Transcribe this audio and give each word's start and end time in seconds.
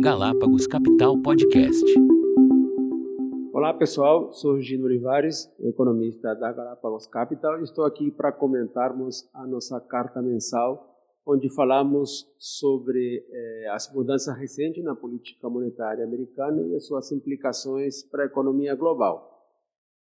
Galápagos 0.00 0.66
Capital 0.66 1.20
Podcast. 1.20 1.84
Olá 3.52 3.74
pessoal, 3.74 4.32
sou 4.32 4.58
Gino 4.58 4.86
Olivares, 4.86 5.52
economista 5.60 6.34
da 6.34 6.50
Galápagos 6.50 7.06
Capital 7.06 7.62
estou 7.62 7.84
aqui 7.84 8.10
para 8.10 8.32
comentarmos 8.32 9.28
a 9.34 9.46
nossa 9.46 9.78
carta 9.78 10.22
mensal, 10.22 10.96
onde 11.26 11.54
falamos 11.54 12.26
sobre 12.38 13.26
eh, 13.30 13.68
as 13.72 13.92
mudanças 13.94 14.34
recentes 14.38 14.82
na 14.82 14.96
política 14.96 15.50
monetária 15.50 16.02
americana 16.02 16.62
e 16.62 16.76
as 16.76 16.86
suas 16.86 17.12
implicações 17.12 18.02
para 18.02 18.22
a 18.22 18.26
economia 18.26 18.74
global. 18.74 19.30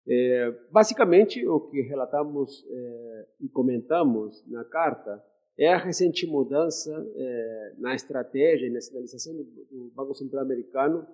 É, 0.08 0.52
basicamente, 0.72 1.46
o 1.46 1.60
que 1.60 1.80
relatamos 1.82 2.66
é, 2.68 3.26
e 3.42 3.48
comentamos 3.48 4.44
na 4.48 4.64
carta 4.64 5.22
é 5.56 5.72
a 5.72 5.78
recente 5.78 6.26
mudança 6.26 6.92
é, 7.14 7.74
na 7.78 7.94
estratégia 7.94 8.66
e 8.66 8.70
na 8.70 8.80
sinalização 8.80 9.36
do, 9.36 9.44
do 9.44 9.92
Banco 9.94 10.14
Central 10.14 10.42
Americano, 10.42 11.06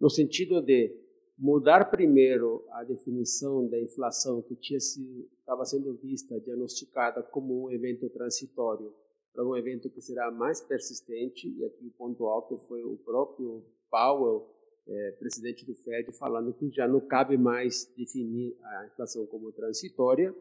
no 0.00 0.10
sentido 0.10 0.60
de 0.60 0.92
mudar 1.38 1.90
primeiro 1.90 2.64
a 2.70 2.82
definição 2.82 3.68
da 3.68 3.78
inflação 3.78 4.42
que 4.42 4.56
tinha 4.56 4.80
se, 4.80 5.28
estava 5.38 5.64
sendo 5.64 5.94
vista, 5.94 6.40
diagnosticada 6.40 7.22
como 7.22 7.66
um 7.66 7.70
evento 7.70 8.08
transitório, 8.10 8.92
para 9.32 9.46
um 9.46 9.56
evento 9.56 9.90
que 9.90 10.00
será 10.00 10.30
mais 10.30 10.62
persistente, 10.62 11.46
e 11.48 11.64
aqui 11.64 11.86
o 11.86 11.90
ponto 11.90 12.24
alto 12.26 12.58
foi 12.66 12.82
o 12.82 12.96
próprio 12.96 13.62
Powell, 13.90 14.50
é, 14.88 15.10
presidente 15.18 15.66
do 15.66 15.74
Fed, 15.74 16.10
falando 16.12 16.54
que 16.54 16.70
já 16.70 16.88
não 16.88 17.00
cabe 17.00 17.36
mais 17.36 17.92
definir 17.96 18.56
a 18.62 18.86
inflação 18.86 19.26
como 19.26 19.52
transitória. 19.52 20.34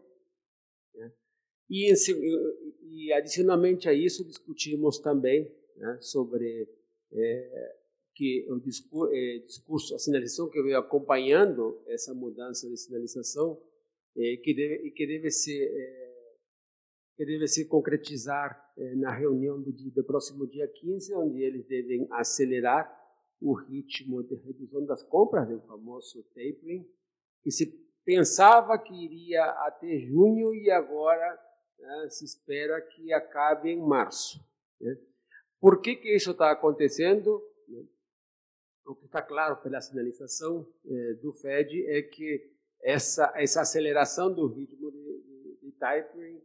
Né? 0.94 1.12
E, 1.70 1.92
e, 2.92 3.12
adicionalmente 3.14 3.88
a 3.90 3.94
isso, 3.94 4.26
discutimos 4.26 5.00
também 5.00 5.52
né, 5.78 5.98
sobre 6.02 6.70
é, 7.12 7.76
que 8.14 8.46
o 8.50 8.60
discurso, 8.60 9.14
é, 9.14 9.40
discurso, 9.40 9.96
a 9.96 10.00
sinalização 10.00 10.50
que 10.50 10.62
veio 10.62 10.78
acompanhando 10.78 11.82
essa 11.88 12.14
mudança 12.14 12.70
de 12.70 12.78
sinalização, 12.78 13.62
é, 14.18 14.38
que 14.38 14.54
deve, 14.54 14.92
que 14.92 15.06
deve 15.06 15.30
ser 15.30 15.62
é, 15.64 16.06
que 17.18 17.26
deve 17.26 17.48
se 17.48 17.66
concretizar 17.68 18.62
é, 18.78 18.96
na 18.96 19.12
reunião 19.12 19.62
do, 19.62 19.72
dia, 19.72 19.92
do 19.92 20.04
próximo 20.04 20.46
dia 20.48 20.68
15, 20.68 21.16
onde 21.16 21.42
eles 21.42 21.66
devem 21.66 22.08
acelerar 22.12 22.92
o 23.42 23.54
ritmo 23.54 24.24
de 24.24 24.36
redução 24.36 24.86
das 24.86 25.04
compras, 25.04 25.50
o 25.50 25.62
famoso 25.62 26.24
tapering, 26.34 26.86
que 27.42 27.52
se 27.52 27.68
pensava 28.04 28.78
que 28.78 28.94
iria 28.94 29.44
até 29.44 30.00
junho 30.00 30.54
e 30.54 30.70
agora 30.72 31.40
né, 31.80 32.08
se 32.10 32.26
espera 32.26 32.82
que 32.82 33.14
acabe 33.14 33.70
em 33.70 33.80
março. 33.80 34.40
Né? 34.80 34.98
Por 35.60 35.82
que, 35.82 35.96
que 35.96 36.16
isso 36.16 36.32
está 36.32 36.52
acontecendo? 36.52 37.42
O 38.86 38.96
que 38.96 39.06
está 39.06 39.22
claro 39.22 39.58
pela 39.64 39.82
sinalização 39.82 40.68
eh, 40.86 41.14
do 41.16 41.34
Fed 41.34 41.88
é 41.88 42.04
que 42.04 42.52
essa, 42.84 43.34
essa 43.36 43.62
aceleração 43.62 44.32
do 44.32 44.46
ritmo 44.46 44.92
de, 44.92 45.24
de, 45.24 45.60
de 45.64 45.72
tapering 45.72 46.40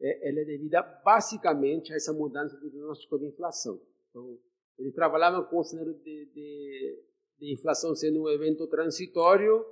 é, 0.00 0.28
ela 0.28 0.40
é 0.40 0.44
devida 0.44 0.82
basicamente 0.82 1.92
a 1.92 1.96
essa 1.96 2.12
mudança 2.12 2.56
do 2.58 2.70
diagnóstico 2.70 3.18
de 3.18 3.26
inflação. 3.26 3.80
Então, 4.10 4.38
ele 4.78 4.92
trabalhava 4.92 5.42
com 5.42 5.58
o 5.58 5.64
cenário 5.64 5.94
de, 5.94 6.26
de, 6.26 7.02
de 7.38 7.54
inflação 7.54 7.94
sendo 7.94 8.22
um 8.22 8.28
evento 8.28 8.66
transitório, 8.66 9.64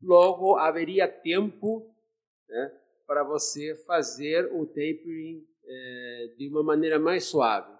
logo 0.00 0.56
haveria 0.56 1.08
tempo 1.08 1.92
né, 2.48 2.80
para 3.06 3.24
você 3.24 3.74
fazer 3.86 4.46
o 4.52 4.66
tapering 4.66 5.46
é, 5.64 6.34
de 6.36 6.48
uma 6.48 6.62
maneira 6.62 6.98
mais 6.98 7.24
suave. 7.24 7.72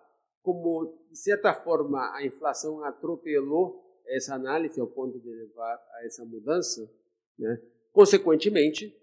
Como, 0.43 1.07
de 1.11 1.19
certa 1.19 1.55
forma, 1.55 2.15
a 2.15 2.25
inflação 2.25 2.83
atropelou 2.85 3.83
essa 4.07 4.35
análise 4.35 4.81
ao 4.81 4.87
ponto 4.87 5.19
de 5.21 5.31
levar 5.31 5.75
a 5.75 6.05
essa 6.05 6.25
mudança, 6.25 6.91
né, 7.39 7.63
consequentemente, 7.93 8.95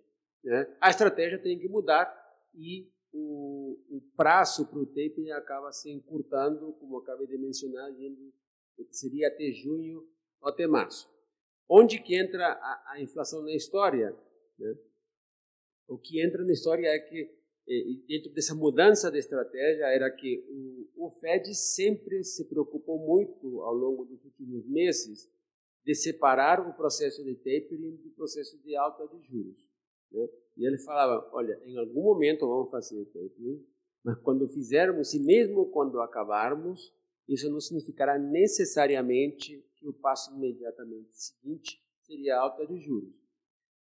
né, 0.43 0.75
a 0.79 0.89
estratégia 0.89 1.41
tem 1.41 1.57
que 1.57 1.67
mudar 1.67 2.13
e 2.53 2.91
o, 3.11 3.77
o 3.89 4.01
prazo 4.15 4.67
para 4.67 4.79
o 4.79 4.85
taping 4.85 5.31
acaba 5.31 5.71
se 5.71 5.89
encurtando, 5.89 6.73
como 6.73 6.97
acabei 6.97 7.27
de 7.27 7.37
mencionar, 7.37 7.89
indo, 7.91 8.33
seria 8.91 9.27
até 9.27 9.51
junho 9.51 10.07
ou 10.41 10.49
até 10.49 10.67
março. 10.67 11.09
Onde 11.67 12.01
que 12.01 12.15
entra 12.15 12.45
a, 12.47 12.93
a 12.93 13.01
inflação 13.01 13.43
na 13.43 13.53
história? 13.53 14.15
Né? 14.57 14.75
O 15.89 15.97
que 15.97 16.23
entra 16.23 16.43
na 16.43 16.53
história 16.53 16.87
é 16.87 16.99
que, 16.99 17.29
dentro 18.07 18.31
dessa 18.31 18.53
mudança 18.53 19.11
de 19.11 19.17
estratégia, 19.17 19.85
era 19.87 20.09
que 20.11 20.45
o, 20.95 21.07
o 21.07 21.09
Fed 21.09 21.53
sempre 21.55 22.23
se 22.23 22.47
preocupou 22.47 22.99
muito, 22.99 23.61
ao 23.61 23.73
longo 23.73 24.05
dos 24.05 24.23
últimos 24.23 24.67
meses, 24.67 25.29
de 25.83 25.95
separar 25.95 26.67
o 26.67 26.73
processo 26.73 27.23
de 27.23 27.35
tapering 27.35 27.95
do 28.03 28.11
processo 28.11 28.61
de 28.61 28.75
alta 28.75 29.07
de 29.07 29.19
juros. 29.23 29.57
Né? 30.11 30.29
E 30.57 30.65
ele 30.65 30.77
falava, 30.77 31.27
olha, 31.33 31.59
em 31.65 31.77
algum 31.77 32.03
momento 32.03 32.47
vamos 32.47 32.69
fazer 32.69 33.03
tapering, 33.05 33.65
mas 34.03 34.17
quando 34.19 34.47
fizermos, 34.47 35.13
e 35.13 35.19
mesmo 35.19 35.71
quando 35.71 35.99
acabarmos, 36.01 36.93
isso 37.27 37.49
não 37.49 37.59
significará 37.59 38.17
necessariamente 38.17 39.63
que 39.75 39.87
o 39.87 39.93
passo 39.93 40.35
imediatamente 40.35 41.09
seguinte 41.11 41.81
seria 42.03 42.37
alta 42.37 42.65
de 42.65 42.79
juros. 42.79 43.18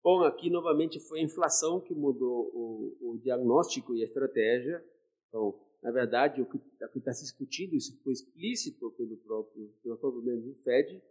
Bom, 0.04 0.24
aqui 0.24 0.50
novamente 0.50 1.00
foi 1.00 1.20
a 1.20 1.24
inflação 1.24 1.82
que 1.82 1.94
mudou 1.94 2.50
o, 2.54 2.98
o 3.02 3.18
diagnóstico 3.20 3.96
e 3.96 4.02
a 4.02 4.06
estratégia. 4.06 4.84
Então, 5.28 5.60
na 5.82 5.92
verdade, 5.92 6.42
o 6.42 6.46
que 6.46 6.58
está 6.98 7.14
se 7.14 7.24
discutindo, 7.24 7.76
isso 7.76 8.00
foi 8.04 8.14
explícito 8.14 8.92
pelo 8.92 9.18
próprio, 9.18 9.74
pelo 9.84 9.98
próprio 9.98 10.24
membro 10.24 10.50
do 10.50 10.56
FED, 10.64 11.02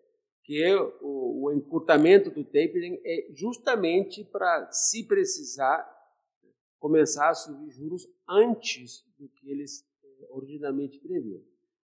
que 0.42 0.74
o, 1.02 1.44
o 1.44 1.52
encurtamento 1.52 2.30
do 2.30 2.44
tapering 2.44 3.00
é 3.04 3.28
justamente 3.34 4.24
para, 4.24 4.70
se 4.70 5.04
precisar, 5.06 5.84
começar 6.78 7.30
a 7.30 7.34
subir 7.34 7.70
juros 7.70 8.06
antes 8.28 9.04
do 9.18 9.28
que 9.28 9.50
eles 9.50 9.84
eh, 10.04 10.26
originalmente 10.30 11.00
previam. 11.00 11.42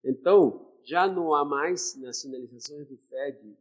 Então, 0.05 0.75
já 0.85 1.07
não 1.07 1.35
há 1.35 1.45
mais 1.45 1.97
nas 2.01 2.21
sinalizações 2.21 2.89
do 2.89 2.97
FED, 2.97 3.57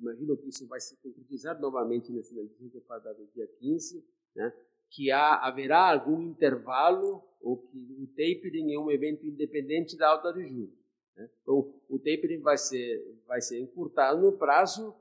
imagino 0.00 0.36
que 0.36 0.48
isso 0.48 0.66
vai 0.66 0.80
se 0.80 0.96
concretizar 1.02 1.60
novamente 1.60 2.12
que 2.12 2.22
foi 2.22 3.00
dada 3.00 3.18
no 3.18 3.26
dia 3.34 3.46
15, 3.46 4.04
né, 4.34 4.52
que 4.90 5.10
há, 5.10 5.46
haverá 5.46 5.92
algum 5.92 6.20
intervalo 6.22 7.22
ou 7.40 7.58
que 7.58 7.96
o 8.00 8.06
tapering 8.08 8.72
é 8.72 8.78
um 8.78 8.90
evento 8.90 9.26
independente 9.26 9.96
da 9.96 10.08
alta 10.08 10.32
de 10.32 10.46
juros. 10.46 10.78
Né? 11.16 11.28
Então, 11.42 11.74
o 11.88 11.98
tapering 11.98 12.40
vai 12.40 12.56
ser, 12.56 13.20
vai 13.26 13.40
ser 13.40 13.58
encurtado 13.60 14.20
no 14.20 14.32
prazo 14.36 14.94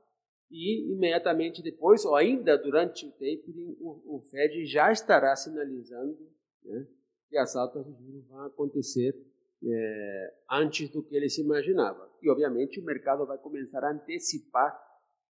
e 0.49 0.91
imediatamente 0.91 1.61
depois, 1.61 2.05
ou 2.05 2.15
ainda 2.15 2.57
durante 2.57 3.05
o 3.05 3.11
tapering, 3.11 3.77
o, 3.79 4.17
o 4.17 4.21
Fed 4.21 4.65
já 4.65 4.91
estará 4.91 5.35
sinalizando 5.35 6.17
né, 6.63 6.87
que 7.29 7.37
as 7.37 7.55
altas 7.55 7.85
de 7.85 8.05
juros 8.05 8.27
vão 8.27 8.45
acontecer 8.45 9.15
é, 9.63 10.33
antes 10.51 10.89
do 10.89 11.03
que 11.03 11.15
ele 11.15 11.29
se 11.29 11.41
imaginava. 11.41 12.09
E, 12.21 12.29
obviamente, 12.29 12.79
o 12.79 12.83
mercado 12.83 13.25
vai 13.25 13.37
começar 13.37 13.83
a 13.83 13.91
antecipar 13.91 14.86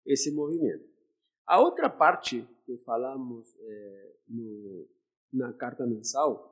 esse 0.05 0.31
movimento. 0.31 0.85
A 1.45 1.59
outra 1.59 1.89
parte 1.89 2.47
que 2.65 2.77
falamos 2.77 3.55
é, 3.59 4.13
no, 4.27 4.87
na 5.31 5.53
carta 5.53 5.85
mensal, 5.85 6.51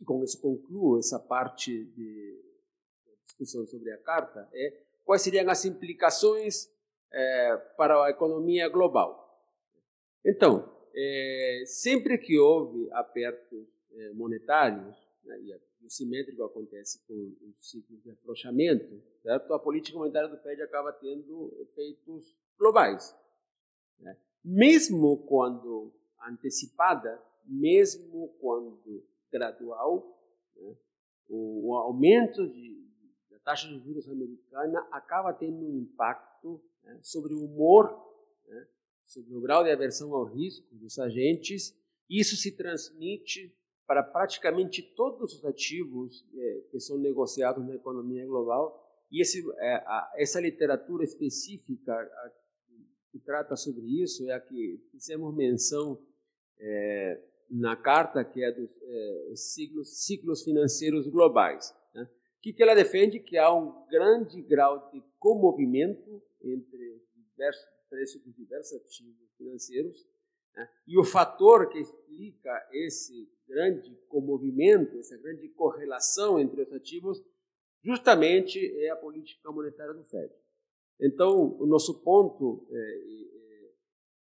e 0.00 0.04
com 0.04 0.22
isso 0.22 0.40
concluo 0.40 0.98
essa 0.98 1.18
parte 1.18 1.84
de 1.84 2.44
discussão 3.24 3.66
sobre 3.66 3.92
a 3.92 3.98
carta 3.98 4.48
é 4.52 4.82
quais 5.04 5.22
seriam 5.22 5.48
as 5.50 5.64
implicações 5.64 6.70
é, 7.12 7.56
para 7.76 8.04
a 8.04 8.10
economia 8.10 8.68
global. 8.68 9.24
Então, 10.24 10.72
é, 10.94 11.62
sempre 11.66 12.18
que 12.18 12.38
houve 12.38 12.90
apertos 12.92 13.66
é, 13.92 14.10
monetários, 14.12 14.96
né, 15.24 15.40
e 15.40 15.52
o 15.86 15.90
simétrico 15.90 16.42
acontece 16.42 17.00
com 17.06 17.36
os 17.48 17.70
ciclos 17.70 18.02
de 18.02 18.10
afrouxamento, 18.10 19.02
certo? 19.22 19.54
a 19.54 19.58
política 19.58 19.96
monetária 19.96 20.28
do 20.28 20.42
Fed 20.42 20.60
acaba 20.62 20.92
tendo 20.92 21.56
efeitos 21.60 22.36
globais. 22.58 23.14
Né? 24.00 24.16
Mesmo 24.44 25.24
quando 25.26 25.94
antecipada, 26.28 27.22
mesmo 27.44 28.28
quando 28.40 29.04
gradual, 29.30 30.20
né? 30.56 30.76
o, 31.28 31.68
o 31.68 31.74
aumento 31.76 32.48
de, 32.48 32.76
taxa 33.46 33.68
de 33.68 33.78
juros 33.78 34.08
americana 34.08 34.84
acaba 34.90 35.32
tendo 35.32 35.64
um 35.64 35.78
impacto 35.78 36.60
né, 36.82 36.98
sobre 37.00 37.32
o 37.32 37.44
humor, 37.44 37.88
né, 38.44 38.66
sobre 39.04 39.32
o 39.36 39.40
grau 39.40 39.62
de 39.62 39.70
aversão 39.70 40.12
ao 40.12 40.24
risco 40.24 40.74
dos 40.74 40.98
agentes. 40.98 41.72
Isso 42.10 42.36
se 42.36 42.56
transmite 42.56 43.56
para 43.86 44.02
praticamente 44.02 44.82
todos 44.82 45.34
os 45.34 45.44
ativos 45.44 46.26
é, 46.34 46.60
que 46.70 46.80
são 46.80 46.98
negociados 46.98 47.64
na 47.64 47.74
economia 47.74 48.26
global. 48.26 48.84
E 49.10 49.22
esse, 49.22 49.44
é, 49.58 49.74
a, 49.76 50.12
essa 50.16 50.40
literatura 50.40 51.04
específica 51.04 51.92
a, 51.92 52.32
que 53.12 53.18
trata 53.20 53.56
sobre 53.56 54.02
isso 54.02 54.28
é 54.28 54.34
a 54.34 54.40
que 54.40 54.80
fizemos 54.90 55.34
menção 55.34 55.98
é, 56.58 57.22
na 57.50 57.76
carta, 57.76 58.24
que 58.24 58.42
é 58.42 58.50
dos 58.50 58.70
é, 58.82 59.32
ciclos, 59.36 60.04
ciclos 60.04 60.42
financeiros 60.42 61.06
globais. 61.06 61.72
Né? 61.94 62.08
que, 62.46 62.52
que 62.52 62.62
ela 62.62 62.74
defende? 62.76 63.18
Que 63.18 63.36
há 63.36 63.52
um 63.52 63.84
grande 63.88 64.40
grau 64.42 64.88
de 64.92 65.02
comovimento 65.18 66.22
entre 66.40 67.02
diversos 67.16 67.66
preços 67.90 68.22
de 68.22 68.32
diversos 68.32 68.80
ativos 68.80 69.34
financeiros? 69.36 70.06
E 70.86 70.98
o 70.98 71.04
fator 71.04 71.68
que 71.68 71.78
explica 71.78 72.68
esse 72.72 73.28
grande 73.46 73.94
comovimento, 74.08 74.98
essa 74.98 75.16
grande 75.18 75.48
correlação 75.50 76.38
entre 76.38 76.62
os 76.62 76.72
ativos, 76.72 77.22
justamente 77.82 78.58
é 78.84 78.90
a 78.90 78.96
política 78.96 79.50
monetária 79.50 79.94
do 79.94 80.04
Fed. 80.04 80.32
Então, 81.00 81.56
o 81.60 81.66
nosso 81.66 82.02
ponto, 82.02 82.66
é, 82.70 82.76
é, 82.76 83.70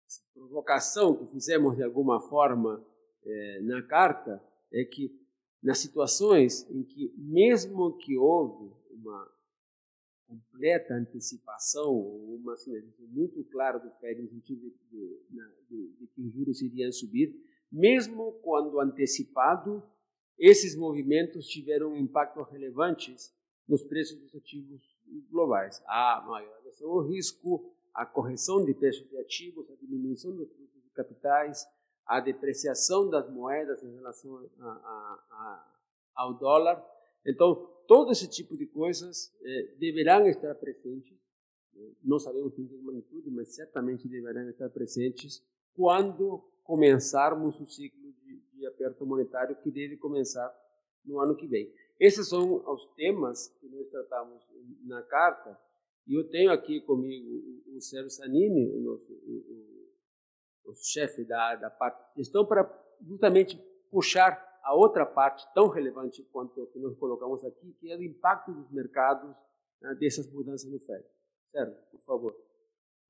essa 0.07 0.21
provocação 0.33 1.15
que 1.15 1.31
fizemos 1.31 1.75
de 1.75 1.83
alguma 1.83 2.19
forma 2.19 2.85
é, 3.23 3.61
na 3.61 3.81
carta, 3.83 4.43
é 4.73 4.83
que 4.83 5.11
nas 5.61 5.79
situações 5.79 6.69
em 6.69 6.83
que, 6.83 7.13
mesmo 7.17 7.97
que 7.97 8.17
houve 8.17 8.71
uma 8.91 9.34
completa 10.27 10.95
antecipação, 10.95 11.93
uma 11.93 12.55
sinalização 12.55 13.05
muito 13.07 13.43
clara 13.45 13.77
do 13.77 13.89
Fed 13.99 14.21
no 14.21 14.29
sentido 14.29 14.73
de, 14.89 15.19
de, 15.29 15.93
de, 15.99 16.07
que 16.07 16.21
os 16.21 16.33
juros 16.33 16.61
iriam 16.61 16.91
subir, 16.91 17.35
mesmo 17.71 18.33
quando 18.41 18.79
antecipado, 18.79 19.83
esses 20.37 20.75
movimentos 20.75 21.47
tiveram 21.47 21.91
um 21.91 21.97
impacto 21.97 22.41
relevante 22.43 23.15
nos 23.67 23.83
preços 23.83 24.19
dos 24.19 24.35
ativos 24.35 24.81
globais. 25.29 25.81
A 25.87 26.23
maior 26.27 26.57
aversão 26.57 26.89
ao 26.89 27.07
risco, 27.07 27.73
a 27.93 28.05
correção 28.05 28.63
de 28.63 28.73
preços 28.73 29.07
de 29.09 29.17
ativos, 29.17 29.69
a 29.69 29.75
diminuição 29.75 30.35
dos 30.35 30.51
custos 30.51 30.83
de 30.83 30.89
capitais, 30.91 31.65
a 32.05 32.19
depreciação 32.19 33.09
das 33.09 33.29
moedas 33.29 33.81
em 33.83 33.93
relação 33.93 34.37
a, 34.59 34.65
a, 34.65 35.25
a, 35.31 35.71
ao 36.15 36.33
dólar. 36.33 36.83
Então, 37.25 37.74
todo 37.87 38.11
esse 38.11 38.27
tipo 38.29 38.57
de 38.57 38.65
coisas 38.65 39.33
eh, 39.43 39.75
deverão 39.79 40.27
estar 40.27 40.53
presentes. 40.55 41.15
Não 42.03 42.19
sabemos 42.19 42.57
em 42.57 42.67
que 42.67 42.77
magnitude, 42.77 43.29
mas 43.31 43.53
certamente 43.53 44.07
deverão 44.07 44.49
estar 44.49 44.69
presentes 44.69 45.43
quando 45.73 46.41
começarmos 46.63 47.59
o 47.59 47.65
ciclo 47.65 48.13
de, 48.23 48.39
de 48.53 48.65
aperto 48.65 49.05
monetário 49.05 49.55
que 49.57 49.69
deve 49.69 49.97
começar 49.97 50.53
no 51.03 51.19
ano 51.19 51.35
que 51.35 51.47
vem. 51.47 51.71
Esses 51.99 52.27
são 52.27 52.63
os 52.67 52.85
temas 52.95 53.49
que 53.59 53.67
nós 53.67 53.87
tratamos 53.89 54.43
na 54.83 55.01
carta. 55.03 55.57
E 56.07 56.13
eu 56.17 56.27
tenho 56.29 56.51
aqui 56.51 56.81
comigo 56.81 57.63
o 57.75 57.81
Sérgio 57.81 58.09
Sanini, 58.09 58.71
o 58.71 58.81
nosso 58.81 59.11
o, 59.11 60.65
o, 60.65 60.71
o 60.71 60.75
chefe 60.75 61.23
da, 61.23 61.55
da 61.55 61.69
parte 61.69 61.99
de 62.15 62.23
gestão, 62.23 62.45
para 62.45 62.69
justamente 63.01 63.57
puxar 63.89 64.54
a 64.65 64.73
outra 64.73 65.05
parte 65.05 65.45
tão 65.53 65.69
relevante 65.69 66.23
quanto 66.31 66.65
que 66.73 66.79
nós 66.79 66.97
colocamos 66.97 67.45
aqui, 67.45 67.71
que 67.79 67.91
é 67.91 67.95
o 67.95 68.01
impacto 68.01 68.51
dos 68.51 68.69
mercados 68.71 69.29
né, 69.79 69.95
dessas 69.99 70.27
mudanças 70.31 70.69
no 70.71 70.79
FED. 70.79 71.05
Sérgio, 71.51 71.77
por 71.91 72.01
favor. 72.01 72.35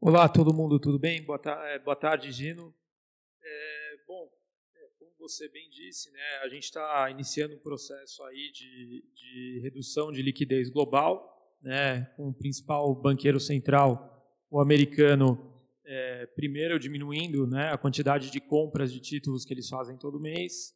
Olá, 0.02 0.28
todo 0.28 0.54
mundo, 0.54 0.78
tudo 0.78 1.00
bem? 1.00 1.24
Boa, 1.24 1.40
ta 1.40 1.57
é, 1.69 1.80
boa 1.80 1.96
tarde, 1.96 2.30
Gino. 2.30 2.75
É, 3.42 3.98
bom, 4.06 4.30
como 5.00 5.12
você 5.18 5.48
bem 5.48 5.69
disse, 5.69 6.12
né, 6.12 6.40
a 6.44 6.50
gente 6.50 6.63
está 6.63 7.10
iniciando 7.10 7.56
um 7.56 7.60
processo 7.60 8.22
aí 8.25 8.52
de, 8.52 9.06
de 9.16 9.60
redução 9.63 10.12
de 10.12 10.22
liquidez 10.22 10.69
global, 10.69 11.57
né, 11.62 12.04
com 12.18 12.28
o 12.28 12.34
principal 12.34 12.94
banqueiro 12.94 13.40
central, 13.40 14.12
o 14.52 14.60
americano, 14.60 15.54
é, 15.86 16.25
primeiro 16.36 16.78
diminuindo 16.78 17.48
né, 17.48 17.69
a 17.72 17.78
quantidade 17.78 18.30
de 18.30 18.42
compras 18.42 18.92
de 18.92 19.00
títulos 19.00 19.46
que 19.46 19.54
eles 19.54 19.69
fazem 19.69 19.98
todo 19.98 20.19
mês, 20.19 20.75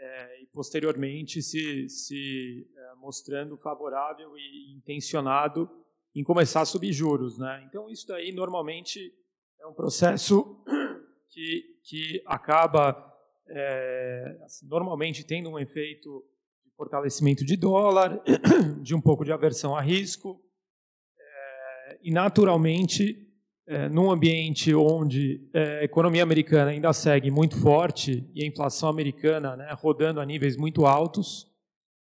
é, 0.00 0.42
e 0.42 0.46
posteriormente 0.46 1.42
se, 1.42 1.88
se 1.88 2.66
é, 2.74 2.94
mostrando 2.96 3.56
favorável 3.58 4.36
e 4.36 4.74
intencionado 4.74 5.68
em 6.14 6.24
começar 6.24 6.62
a 6.62 6.64
subir 6.64 6.92
juros. 6.92 7.38
Né? 7.38 7.64
Então, 7.68 7.90
isso 7.90 8.06
daí 8.06 8.32
normalmente 8.32 9.12
é 9.60 9.66
um 9.66 9.74
processo 9.74 10.64
que, 11.28 11.78
que 11.84 12.22
acaba 12.26 13.06
é, 13.46 14.38
assim, 14.44 14.66
normalmente 14.66 15.24
tendo 15.24 15.50
um 15.50 15.58
efeito 15.58 16.24
de 16.64 16.70
fortalecimento 16.76 17.44
de 17.44 17.56
dólar, 17.56 18.22
de 18.80 18.94
um 18.94 19.00
pouco 19.00 19.24
de 19.24 19.32
aversão 19.32 19.76
a 19.76 19.82
risco, 19.82 20.42
é, 21.18 21.98
e 22.02 22.10
naturalmente, 22.10 23.29
é, 23.70 23.88
num 23.88 24.10
ambiente 24.10 24.74
onde 24.74 25.48
é, 25.54 25.78
a 25.78 25.84
economia 25.84 26.24
americana 26.24 26.72
ainda 26.72 26.92
segue 26.92 27.30
muito 27.30 27.56
forte 27.56 28.28
e 28.34 28.42
a 28.42 28.46
inflação 28.46 28.88
americana 28.88 29.54
né, 29.54 29.72
rodando 29.78 30.20
a 30.20 30.26
níveis 30.26 30.56
muito 30.56 30.86
altos, 30.86 31.46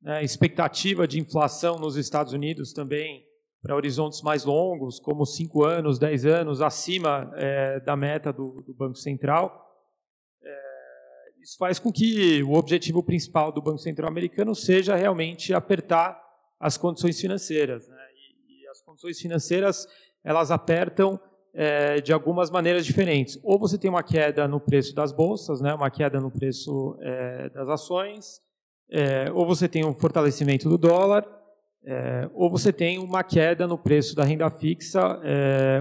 né, 0.02 0.24
expectativa 0.24 1.06
de 1.06 1.20
inflação 1.20 1.78
nos 1.78 1.98
Estados 1.98 2.32
Unidos 2.32 2.72
também 2.72 3.26
para 3.62 3.76
horizontes 3.76 4.22
mais 4.22 4.46
longos, 4.46 4.98
como 4.98 5.26
5 5.26 5.66
anos, 5.66 6.00
10 6.00 6.26
anos, 6.26 6.62
acima 6.62 7.30
é, 7.36 7.82
da 7.82 7.98
meta 7.98 8.32
do, 8.32 8.64
do 8.66 8.74
Banco 8.74 8.96
Central. 8.96 9.68
É, 10.42 10.52
isso 11.42 11.58
faz 11.58 11.80
com 11.80 11.92
que 11.92 12.42
o 12.44 12.54
objetivo 12.54 13.04
principal 13.04 13.52
do 13.52 13.62
Banco 13.62 13.80
Central 13.80 14.10
americano 14.10 14.56
seja 14.56 14.96
realmente 14.96 15.54
apertar 15.54 16.18
as 16.62 16.78
condições 16.78 17.20
financeiras. 17.20 17.90
Né? 17.90 17.98
E, 18.16 18.64
e, 18.64 18.68
as 18.70 18.82
condições 18.82 19.20
financeiras 19.20 19.86
elas 20.24 20.50
apertam 20.50 21.20
é, 21.58 22.00
de 22.00 22.14
algumas 22.14 22.52
maneiras 22.52 22.86
diferentes. 22.86 23.40
Ou 23.44 23.58
você 23.58 23.80
tem 23.80 23.90
uma 23.90 24.04
queda 24.04 24.48
no 24.48 24.60
preço 24.60 24.94
das 24.94 25.12
bolsas, 25.12 25.60
né? 25.60 25.74
uma 25.74 25.90
queda 25.90 26.20
no 26.20 26.30
preço 26.30 26.96
é, 27.02 27.50
das 27.50 27.68
ações, 27.68 28.40
é, 28.92 29.32
ou 29.34 29.46
você 29.46 29.68
tem 29.68 29.84
um 29.84 29.94
fortalecimento 29.94 30.70
do 30.70 30.78
dólar, 30.78 31.26
ou 32.34 32.50
você 32.50 32.74
tem 32.74 33.00
uma 33.00 33.24
queda 33.24 33.66
no 33.66 33.78
preço 33.78 34.14
da 34.14 34.26
renda 34.26 34.50
fixa 34.50 35.22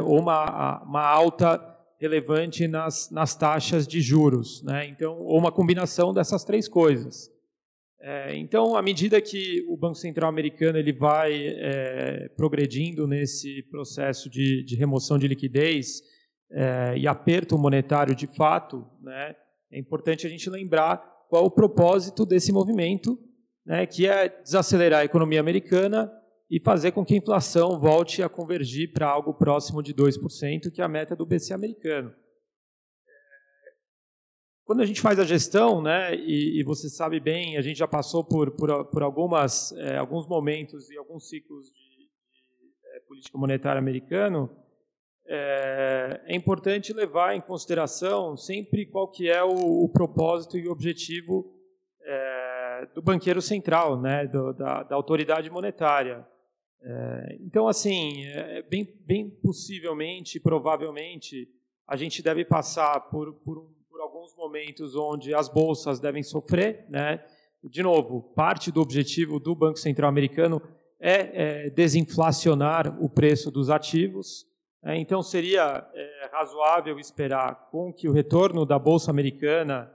ou 0.05 0.21
uma, 0.21 0.81
uma 0.85 1.05
alta 1.05 1.61
relevante 2.01 2.69
nas, 2.69 3.11
nas 3.11 3.35
taxas 3.35 3.89
de 3.89 4.01
juros, 4.01 4.63
né? 4.63 4.87
Então, 4.87 5.19
ou 5.19 5.37
uma 5.37 5.51
combinação 5.51 6.13
dessas 6.13 6.45
três 6.45 6.69
coisas. 6.69 7.29
É, 8.09 8.37
então, 8.37 8.77
à 8.77 8.83
medida 8.83 9.21
que 9.21 9.65
o 9.69 9.77
Banco 9.77 9.97
Central 9.97 10.31
americano 10.31 10.79
ele 10.79 10.93
vai 10.93 11.45
é, 11.45 12.29
progredindo 12.37 13.05
nesse 13.05 13.65
processo 13.65 14.31
de, 14.31 14.63
de 14.63 14.77
remoção 14.77 15.19
de 15.19 15.27
liquidez 15.27 16.03
é, 16.53 16.97
e 16.97 17.09
aperto 17.09 17.59
monetário 17.59 18.15
de 18.15 18.29
fato, 18.29 18.87
né, 19.03 19.35
é 19.73 19.81
importante 19.81 20.25
a 20.25 20.31
gente 20.31 20.49
lembrar 20.49 20.99
qual 21.29 21.47
o 21.47 21.51
propósito 21.51 22.25
desse 22.25 22.53
movimento 22.53 23.19
né, 23.67 23.85
que 23.85 24.07
é 24.07 24.29
desacelerar 24.29 25.01
a 25.01 25.05
economia 25.05 25.41
americana 25.41 26.09
e 26.49 26.61
fazer 26.61 26.93
com 26.93 27.05
que 27.05 27.15
a 27.15 27.19
inflação 27.19 27.77
volte 27.77 28.23
a 28.23 28.29
convergir 28.29 28.93
para 28.93 29.09
algo 29.09 29.35
próximo 29.35 29.83
de 29.83 29.93
2%, 29.93 30.71
que 30.73 30.81
é 30.81 30.85
a 30.85 30.89
meta 30.89 31.17
do 31.17 31.27
BC 31.27 31.53
americano. 31.53 32.15
Quando 34.67 34.81
a 34.81 34.85
gente 34.85 35.01
faz 35.01 35.17
a 35.21 35.25
gestão, 35.25 35.81
né, 35.81 36.13
e, 36.17 36.59
e 36.59 36.65
você 36.65 36.91
sabe 36.91 37.21
bem, 37.21 37.57
a 37.57 37.63
gente 37.63 37.79
já 37.79 37.87
passou 37.87 38.25
por, 38.25 38.51
por, 38.51 38.85
por 38.87 39.01
algumas, 39.01 39.71
é, 39.71 39.97
alguns 39.97 40.27
momentos 40.27 40.91
e 40.91 40.99
alguns 40.99 41.29
ciclos 41.29 41.69
de, 41.69 41.79
de 41.79 42.97
é, 42.97 43.01
política 43.07 43.39
monetária 43.39 43.79
americano, 43.79 44.51
é, 45.25 46.21
é, 46.27 46.35
importante 46.35 46.93
levar 46.93 47.37
em 47.37 47.41
consideração 47.41 48.37
sempre 48.37 48.87
qual 48.87 49.09
que 49.09 49.31
é 49.31 49.41
o, 49.45 49.85
o 49.85 49.89
propósito 49.89 50.59
e 50.59 50.67
o 50.67 50.73
objetivo 50.73 51.53
do 52.95 53.03
banqueiro 53.03 53.41
central, 53.41 54.01
né, 54.01 54.27
do, 54.27 54.53
da, 54.53 54.83
da, 54.83 54.95
autoridade 54.95 55.51
monetária. 55.51 56.27
É, 56.83 57.39
então, 57.41 57.67
assim, 57.69 58.25
é, 58.27 58.63
bem, 58.63 58.87
bem 59.05 59.31
possivelmente, 59.43 60.39
provavelmente, 60.39 61.49
a 61.87 61.97
gente 61.97 62.23
deve 62.23 62.45
passar 62.45 63.01
por, 63.09 63.33
por, 63.45 63.63
por 63.63 63.76
alguns 64.27 64.35
momentos 64.35 64.97
onde 64.97 65.33
as 65.35 65.49
bolsas 65.49 66.01
devem 66.01 66.23
sofrer. 66.23 66.85
Né? 66.89 67.23
De 67.63 67.83
novo, 67.83 68.23
parte 68.35 68.73
do 68.73 68.81
objetivo 68.81 69.39
do 69.39 69.55
Banco 69.55 69.79
Central 69.79 70.09
americano 70.09 70.61
é, 70.99 71.67
é 71.67 71.71
desinflacionar 71.71 73.01
o 73.01 73.09
preço 73.09 73.51
dos 73.51 73.71
ativos. 73.71 74.45
É, 74.83 74.97
então, 74.97 75.23
seria 75.23 75.89
é, 75.95 76.31
razoável 76.33 76.99
esperar 76.99 77.69
com 77.71 77.93
que 77.93 78.09
o 78.09 78.13
retorno 78.13 78.65
da 78.65 78.79
Bolsa 78.79 79.11
Americana 79.11 79.93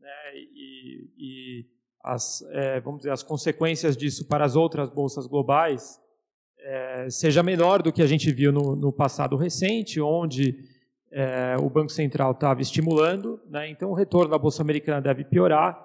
né, 0.00 0.34
e, 0.34 1.10
e 1.18 1.66
as, 2.02 2.42
é, 2.52 2.80
vamos 2.80 3.00
dizer, 3.00 3.10
as 3.10 3.22
consequências 3.22 3.96
disso 3.96 4.26
para 4.26 4.44
as 4.44 4.56
outras 4.56 4.88
bolsas 4.88 5.26
globais 5.26 6.00
é, 6.58 7.10
seja 7.10 7.42
menor 7.42 7.82
do 7.82 7.92
que 7.92 8.02
a 8.02 8.06
gente 8.06 8.32
viu 8.32 8.50
no, 8.52 8.74
no 8.76 8.92
passado 8.92 9.36
recente, 9.36 10.00
onde 10.00 10.73
é, 11.14 11.56
o 11.62 11.70
Banco 11.70 11.92
Central 11.92 12.32
estava 12.32 12.60
estimulando, 12.60 13.40
né, 13.48 13.70
então 13.70 13.90
o 13.90 13.94
retorno 13.94 14.30
da 14.30 14.38
Bolsa 14.38 14.62
Americana 14.62 15.00
deve 15.00 15.24
piorar, 15.24 15.80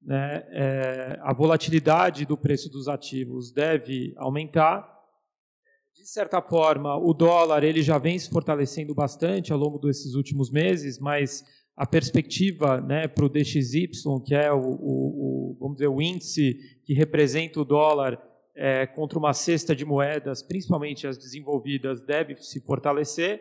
né, 0.00 0.46
é, 0.52 1.18
a 1.20 1.32
volatilidade 1.32 2.24
do 2.24 2.38
preço 2.38 2.70
dos 2.70 2.86
ativos 2.86 3.50
deve 3.52 4.14
aumentar. 4.16 4.88
De 5.92 6.06
certa 6.06 6.40
forma, 6.40 6.96
o 6.96 7.12
dólar 7.12 7.64
ele 7.64 7.82
já 7.82 7.98
vem 7.98 8.16
se 8.20 8.30
fortalecendo 8.30 8.94
bastante 8.94 9.52
ao 9.52 9.58
longo 9.58 9.78
desses 9.80 10.14
últimos 10.14 10.48
meses, 10.48 11.00
mas 11.00 11.44
a 11.76 11.84
perspectiva 11.84 12.80
né, 12.80 13.08
para 13.08 13.24
o 13.24 13.28
DXY, 13.28 13.88
que 14.24 14.34
é 14.34 14.52
o, 14.52 14.60
o, 14.60 15.52
o, 15.52 15.56
vamos 15.58 15.76
dizer, 15.78 15.88
o 15.88 16.00
índice 16.00 16.56
que 16.84 16.94
representa 16.94 17.60
o 17.60 17.64
dólar, 17.64 18.16
é, 18.54 18.86
contra 18.86 19.18
uma 19.18 19.32
cesta 19.32 19.74
de 19.74 19.84
moedas, 19.84 20.42
principalmente 20.42 21.06
as 21.06 21.16
desenvolvidas, 21.16 22.00
deve 22.00 22.34
se 22.36 22.60
fortalecer. 22.60 23.40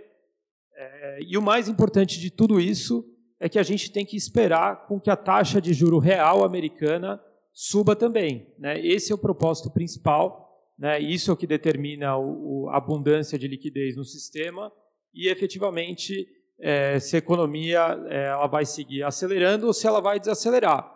É, 0.80 1.20
e 1.22 1.36
o 1.36 1.42
mais 1.42 1.68
importante 1.68 2.20
de 2.20 2.30
tudo 2.30 2.60
isso 2.60 3.04
é 3.40 3.50
que 3.50 3.58
a 3.58 3.64
gente 3.64 3.92
tem 3.92 4.06
que 4.06 4.16
esperar 4.16 4.86
com 4.86 5.00
que 5.00 5.10
a 5.10 5.16
taxa 5.16 5.60
de 5.60 5.74
juro 5.74 5.98
real 5.98 6.46
americana 6.46 7.20
suba 7.52 7.96
também. 7.96 8.54
Né? 8.60 8.80
Esse 8.86 9.12
é 9.12 9.16
o 9.16 9.18
propósito 9.18 9.72
principal. 9.72 10.48
Né? 10.78 11.00
Isso 11.00 11.32
é 11.32 11.34
o 11.34 11.38
que 11.38 11.48
determina 11.48 12.12
a 12.12 12.78
abundância 12.78 13.38
de 13.40 13.48
liquidez 13.48 13.98
no 13.98 14.04
sistema 14.04 14.72
e, 15.14 15.28
efetivamente, 15.28 16.28
é, 16.60 17.00
se 17.00 17.16
a 17.16 17.20
economia 17.20 18.00
é, 18.10 18.26
ela 18.26 18.46
vai 18.46 18.66
seguir 18.66 19.02
acelerando 19.02 19.66
ou 19.66 19.74
se 19.74 19.88
ela 19.88 20.00
vai 20.00 20.20
desacelerar. 20.20 20.96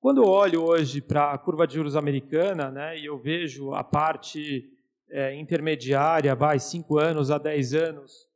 Quando 0.00 0.22
eu 0.22 0.28
olho 0.28 0.64
hoje 0.64 1.02
para 1.02 1.32
a 1.32 1.38
curva 1.38 1.66
de 1.66 1.74
juros 1.74 1.96
americana, 1.96 2.70
né, 2.70 2.98
e 2.98 3.06
eu 3.06 3.18
vejo 3.18 3.72
a 3.74 3.84
parte 3.84 4.70
é, 5.10 5.34
intermediária, 5.34 6.34
vai 6.34 6.58
5 6.58 6.98
anos 6.98 7.30
a 7.30 7.36
10 7.36 7.74
anos, 7.74 8.27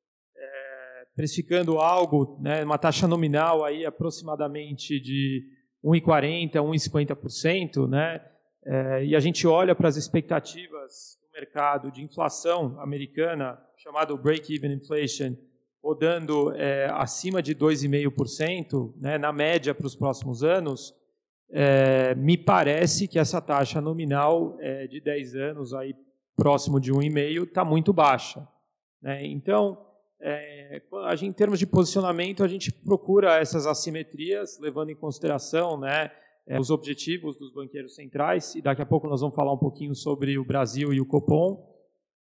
precificando 1.15 1.79
algo, 1.79 2.39
né, 2.41 2.65
uma 2.65 2.79
taxa 2.79 3.07
nominal 3.07 3.65
aí 3.65 3.85
aproximadamente 3.85 5.01
de 5.01 5.45
1,40%, 5.85 6.53
1,50%, 6.53 7.89
né, 7.89 8.21
é, 8.65 9.05
e 9.05 9.17
a 9.17 9.21
gente 9.21 9.47
olha 9.47 9.75
para 9.75 9.89
as 9.89 9.97
expectativas 9.97 11.19
do 11.21 11.39
mercado 11.39 11.91
de 11.91 12.03
inflação 12.03 12.81
americana, 12.81 13.59
chamado 13.77 14.17
break-even 14.17 14.73
inflation, 14.73 15.37
rodando 15.83 16.55
é, 16.55 16.89
acima 16.93 17.43
de 17.43 17.55
2,5%, 17.55 18.95
né, 19.01 19.19
na 19.19 19.33
média 19.33 19.75
para 19.75 19.87
os 19.87 19.97
próximos 19.97 20.45
anos, 20.45 20.95
é, 21.51 22.15
me 22.15 22.39
parece 22.39 23.07
que 23.07 23.19
essa 23.19 23.41
taxa 23.41 23.81
nominal 23.81 24.57
é, 24.61 24.87
de 24.87 25.01
10 25.01 25.35
anos, 25.35 25.75
aí, 25.75 25.95
próximo 26.35 26.81
de 26.81 26.91
1,5, 26.91 27.43
está 27.43 27.65
muito 27.65 27.93
baixa. 27.93 28.47
Né? 29.03 29.27
Então, 29.27 29.79
é, 30.25 30.81
a 31.05 31.17
gente, 31.17 31.31
em 31.31 31.33
termos 31.33 31.59
de 31.59 31.67
posicionamento, 31.67 32.45
a 32.45 32.49
gente 32.49 32.71
procura 32.71 33.41
essas 33.41 33.67
assimetrias, 33.67 34.57
levando 34.61 34.91
em 34.91 34.95
consideração 34.95 35.77
né, 35.77 36.13
é, 36.47 36.61
os 36.61 36.71
objetivos 36.71 37.37
dos 37.37 37.53
banqueiros 37.53 37.97
centrais, 37.97 38.55
e 38.55 38.63
daqui 38.63 38.81
a 38.81 38.87
pouco 38.87 39.09
nós 39.09 39.21
vamos 39.21 39.35
falar 39.35 39.53
um 39.53 39.59
pouquinho 39.59 39.97
sobre 39.97 40.39
o 40.39 40.45
Brasil 40.45 40.93
e 40.93 41.01
o 41.01 41.07
Copom. 41.07 41.69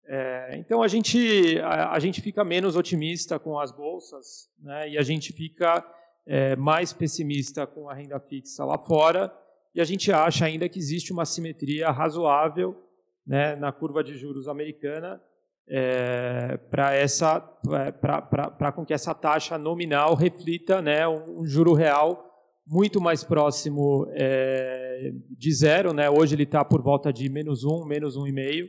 É, 0.06 0.56
então, 0.56 0.82
a 0.82 0.88
gente, 0.88 1.58
a, 1.60 1.92
a, 1.92 1.98
gente 1.98 2.22
fica 2.22 2.42
menos 2.42 2.74
otimista 2.74 3.38
com 3.38 3.58
as 3.58 3.70
bolsas, 3.70 4.48
né, 4.62 4.88
e 4.88 4.96
a 4.96 5.02
gente 5.02 5.30
fica 5.34 5.86
é, 6.26 6.56
mais 6.56 6.94
pessimista 6.94 7.66
com 7.66 7.90
a 7.90 7.94
renda 7.94 8.18
fixa 8.18 8.64
lá 8.64 8.78
fora, 8.78 9.30
e 9.74 9.80
a 9.80 9.84
gente 9.84 10.10
acha 10.10 10.46
ainda 10.46 10.70
que 10.70 10.78
existe 10.78 11.12
uma 11.12 11.26
simetria 11.26 11.90
razoável 11.90 12.82
né, 13.26 13.54
na 13.56 13.72
curva 13.72 14.02
de 14.02 14.16
juros 14.16 14.48
americana 14.48 15.20
é, 15.68 16.56
para 16.70 16.94
essa 16.94 17.40
para 17.40 18.72
com 18.72 18.84
que 18.84 18.92
essa 18.92 19.14
taxa 19.14 19.56
nominal 19.56 20.14
reflita 20.14 20.82
né, 20.82 21.06
um, 21.08 21.40
um 21.40 21.46
juro 21.46 21.72
real 21.72 22.30
muito 22.66 23.00
mais 23.00 23.22
próximo 23.22 24.06
é, 24.12 25.12
de 25.30 25.52
zero. 25.52 25.92
Né? 25.92 26.08
Hoje 26.08 26.34
ele 26.34 26.44
está 26.44 26.64
por 26.64 26.82
volta 26.82 27.12
de 27.12 27.28
menos 27.28 27.64
um, 27.64 27.84
menos 27.84 28.16
um 28.16 28.26
e 28.26 28.32
meio. 28.32 28.68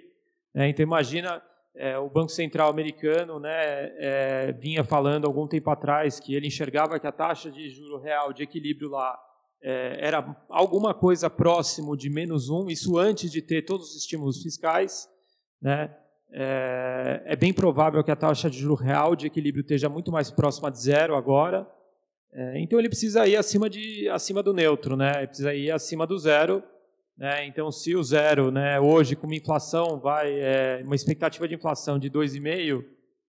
Né? 0.53 0.69
Então 0.69 0.83
imagina 0.83 1.41
é, 1.75 1.97
o 1.97 2.09
Banco 2.09 2.29
Central 2.29 2.69
americano 2.69 3.39
né, 3.39 3.51
é, 3.97 4.51
vinha 4.53 4.83
falando 4.83 5.25
algum 5.25 5.47
tempo 5.47 5.69
atrás 5.69 6.19
que 6.19 6.33
ele 6.33 6.47
enxergava 6.47 6.99
que 6.99 7.07
a 7.07 7.11
taxa 7.11 7.51
de 7.51 7.69
juro 7.69 7.99
real 7.99 8.31
de 8.31 8.43
equilíbrio 8.43 8.89
lá 8.89 9.17
é, 9.61 9.97
era 9.99 10.35
alguma 10.49 10.93
coisa 10.93 11.29
próximo 11.29 11.97
de 11.97 12.09
menos 12.09 12.49
um, 12.49 12.69
isso 12.69 12.97
antes 12.97 13.31
de 13.31 13.41
ter 13.41 13.63
todos 13.63 13.89
os 13.89 13.95
estímulos 13.97 14.41
fiscais. 14.41 15.09
Né, 15.61 15.93
é, 16.31 17.21
é 17.25 17.35
bem 17.35 17.53
provável 17.53 18.03
que 18.03 18.11
a 18.11 18.15
taxa 18.15 18.49
de 18.49 18.57
juro 18.57 18.75
real 18.75 19.15
de 19.15 19.27
equilíbrio 19.27 19.61
esteja 19.61 19.89
muito 19.89 20.11
mais 20.11 20.31
próxima 20.31 20.71
de 20.71 20.81
zero 20.81 21.15
agora. 21.15 21.67
É, 22.33 22.59
então 22.59 22.77
ele 22.77 22.89
precisa 22.89 23.25
ir 23.27 23.37
acima, 23.37 23.69
de, 23.69 24.09
acima 24.09 24.43
do 24.43 24.53
neutro, 24.53 24.97
né, 24.97 25.13
ele 25.17 25.27
precisa 25.27 25.53
ir 25.53 25.71
acima 25.71 26.05
do 26.05 26.17
zero 26.17 26.63
né? 27.17 27.45
Então, 27.45 27.71
se 27.71 27.95
o 27.95 28.03
zero, 28.03 28.51
né, 28.51 28.79
hoje, 28.79 29.15
com 29.15 29.25
uma 29.25 29.35
inflação, 29.35 29.99
vai 29.99 30.37
é, 30.37 30.81
uma 30.83 30.95
expectativa 30.95 31.47
de 31.47 31.55
inflação 31.55 31.97
de 31.97 32.09
2,5, 32.09 32.83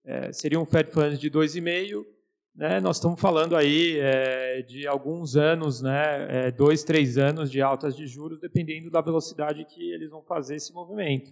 é, 0.05 0.33
seria 0.33 0.59
um 0.59 0.65
Fed 0.65 0.91
Funds 0.91 1.19
de 1.19 1.31
2,5, 1.31 2.05
né, 2.53 2.79
nós 2.79 2.97
estamos 2.97 3.19
falando 3.19 3.55
aí 3.55 3.97
é, 3.99 4.61
de 4.63 4.87
alguns 4.87 5.35
anos, 5.35 5.81
né, 5.81 6.47
é, 6.47 6.51
dois, 6.51 6.83
três 6.83 7.17
anos 7.17 7.49
de 7.49 7.61
altas 7.61 7.95
de 7.95 8.07
juros, 8.07 8.39
dependendo 8.39 8.89
da 8.89 8.99
velocidade 8.99 9.63
que 9.65 9.91
eles 9.91 10.09
vão 10.09 10.23
fazer 10.23 10.55
esse 10.55 10.73
movimento. 10.73 11.31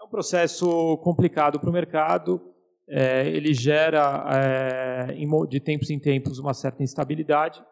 É 0.00 0.04
um 0.04 0.08
processo 0.08 0.96
complicado 0.98 1.60
para 1.60 1.68
o 1.68 1.72
mercado, 1.72 2.40
é, 2.88 3.28
ele 3.28 3.52
gera, 3.52 4.24
é, 4.34 5.14
de 5.46 5.60
tempos 5.60 5.90
em 5.90 5.98
tempos, 5.98 6.38
uma 6.38 6.54
certa 6.54 6.82
instabilidade, 6.82 7.62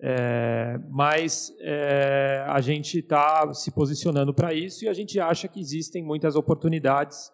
é, 0.00 0.78
mas 0.88 1.52
é, 1.58 2.44
a 2.46 2.60
gente 2.60 3.00
está 3.00 3.52
se 3.54 3.72
posicionando 3.72 4.32
para 4.32 4.54
isso 4.54 4.84
e 4.84 4.88
a 4.88 4.92
gente 4.92 5.18
acha 5.18 5.48
que 5.48 5.58
existem 5.58 6.00
muitas 6.00 6.36
oportunidades, 6.36 7.32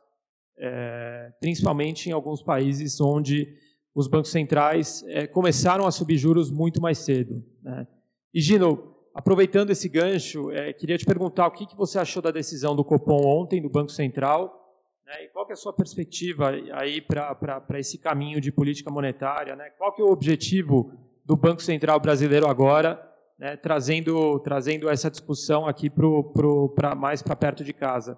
é, 0.59 1.31
principalmente 1.39 2.09
em 2.09 2.13
alguns 2.13 2.43
países 2.43 2.99
onde 3.03 3.47
os 3.95 4.09
bancos 4.09 4.31
centrais 4.31 5.05
é, 5.09 5.27
começaram 5.27 5.87
a 5.87 5.91
subir 5.91 6.17
juros 6.17 6.51
muito 6.51 6.81
mais 6.81 6.97
cedo. 6.97 7.45
Né? 7.63 7.87
E, 8.33 8.41
Gino, 8.41 8.98
aproveitando 9.19 9.71
esse 9.71 9.89
gancho, 9.89 10.53
é, 10.53 10.73
queria 10.73 10.97
te 10.97 11.05
perguntar 11.05 11.49
o 11.49 11.51
que, 11.51 11.67
que 11.67 11.77
você 11.77 11.99
achou 11.99 12.23
da 12.23 12.31
decisão 12.31 12.77
do 12.77 12.85
Copom 12.85 13.21
ontem, 13.27 13.61
do 13.61 13.69
Banco 13.69 13.91
Central, 13.91 14.79
né? 15.05 15.25
e 15.25 15.29
qual 15.31 15.45
que 15.45 15.51
é 15.51 15.55
a 15.55 15.57
sua 15.57 15.73
perspectiva 15.73 16.51
aí 16.75 17.01
para 17.01 17.81
esse 17.81 17.99
caminho 17.99 18.41
de 18.41 18.53
política 18.53 18.93
monetária? 18.93 19.57
Né? 19.57 19.71
Qual 19.71 19.93
que 19.93 20.01
é 20.01 20.05
o 20.05 20.13
objetivo 20.13 20.93
do 21.25 21.37
Banco 21.37 21.61
Central 21.61 21.99
brasileiro 21.99 22.47
agora, 22.47 23.05
né, 23.37 23.57
trazendo, 23.57 24.39
trazendo 24.39 24.89
essa 24.89 25.11
discussão 25.11 25.67
aqui 25.67 25.91
pro, 25.91 26.33
pro, 26.33 26.69
pra, 26.69 26.95
mais 26.95 27.21
para 27.21 27.35
perto 27.35 27.65
de 27.65 27.73
casa. 27.73 28.17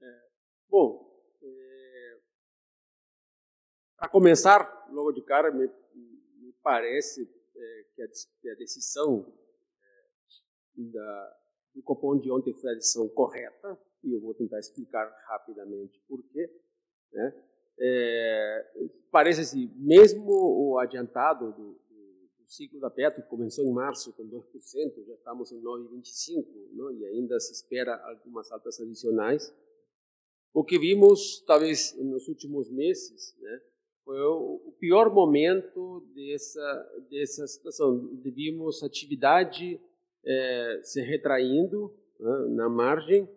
É, 0.00 0.20
bom, 0.70 1.06
é, 1.42 2.16
para 3.98 4.08
começar, 4.08 4.88
logo 4.90 5.12
de 5.12 5.20
cara, 5.20 5.52
me, 5.52 5.66
me 5.66 6.52
parece 6.62 7.28
é, 7.54 7.84
que, 7.94 8.50
a, 8.50 8.54
decisão 8.54 9.30
da, 10.88 11.36
do 11.74 11.82
Copom 11.82 12.18
de 12.18 12.30
ontem 12.30 12.52
foi 12.52 12.70
a 12.70 12.74
decisão 12.74 13.08
correta, 13.08 13.78
e 14.02 14.14
eu 14.14 14.20
vou 14.20 14.34
tentar 14.34 14.58
explicar 14.58 15.06
rapidamente 15.28 16.00
por 16.08 16.22
quê. 16.30 16.50
Né? 17.12 17.44
É, 17.78 18.70
parece 19.10 19.40
assim, 19.40 19.72
mesmo 19.76 20.30
o 20.30 20.78
adiantado 20.78 21.52
do, 21.52 21.72
do, 21.72 22.28
do, 22.38 22.46
ciclo 22.46 22.80
da 22.80 22.90
Petro, 22.90 23.22
que 23.22 23.28
começou 23.28 23.64
em 23.64 23.72
março 23.72 24.12
com 24.14 24.24
2%, 24.28 25.04
já 25.06 25.14
estamos 25.14 25.52
em 25.52 25.60
9,25%, 25.60 26.46
não? 26.72 26.92
e 26.92 27.06
ainda 27.06 27.38
se 27.40 27.52
espera 27.52 27.96
algumas 28.04 28.50
altas 28.52 28.80
adicionais. 28.80 29.52
O 30.52 30.64
que 30.64 30.78
vimos, 30.78 31.42
talvez, 31.46 31.96
nos 31.96 32.26
últimos 32.26 32.68
meses, 32.70 33.36
né, 33.38 33.60
foi 34.04 34.20
o, 34.20 34.74
pior 34.80 35.12
momento 35.12 36.00
dessa, 36.14 37.04
dessa 37.10 37.46
situação. 37.46 38.18
Vimos 38.24 38.82
atividade 38.82 39.80
é, 40.24 40.80
se 40.82 41.00
retraindo 41.02 41.94
né, 42.18 42.46
na 42.50 42.68
margem, 42.68 43.28